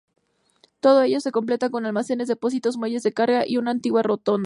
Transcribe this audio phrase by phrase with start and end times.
[0.79, 4.39] Todo ello se completa con almacenes, depósitos, muelles de carga y una antigua rotonda.